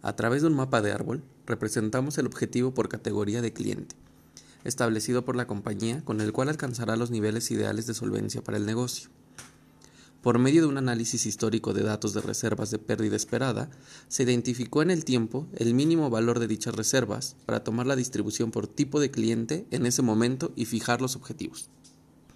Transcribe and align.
A 0.00 0.14
través 0.14 0.42
de 0.42 0.48
un 0.48 0.54
mapa 0.54 0.80
de 0.80 0.92
árbol, 0.92 1.24
representamos 1.44 2.18
el 2.18 2.26
objetivo 2.26 2.72
por 2.72 2.88
categoría 2.88 3.42
de 3.42 3.52
cliente, 3.52 3.96
establecido 4.62 5.24
por 5.24 5.34
la 5.34 5.48
compañía 5.48 6.04
con 6.04 6.20
el 6.20 6.32
cual 6.32 6.48
alcanzará 6.48 6.96
los 6.96 7.10
niveles 7.10 7.50
ideales 7.50 7.86
de 7.86 7.94
solvencia 7.94 8.42
para 8.42 8.58
el 8.58 8.66
negocio. 8.66 9.10
Por 10.22 10.38
medio 10.38 10.62
de 10.62 10.68
un 10.68 10.78
análisis 10.78 11.26
histórico 11.26 11.72
de 11.74 11.82
datos 11.82 12.12
de 12.12 12.20
reservas 12.20 12.70
de 12.70 12.78
pérdida 12.78 13.16
esperada, 13.16 13.70
se 14.08 14.24
identificó 14.24 14.82
en 14.82 14.90
el 14.90 15.04
tiempo 15.04 15.48
el 15.56 15.74
mínimo 15.74 16.10
valor 16.10 16.38
de 16.38 16.46
dichas 16.46 16.74
reservas 16.74 17.36
para 17.46 17.64
tomar 17.64 17.86
la 17.86 17.96
distribución 17.96 18.50
por 18.50 18.66
tipo 18.68 19.00
de 19.00 19.10
cliente 19.10 19.66
en 19.70 19.86
ese 19.86 20.02
momento 20.02 20.52
y 20.54 20.66
fijar 20.66 21.00
los 21.00 21.16
objetivos. 21.16 21.70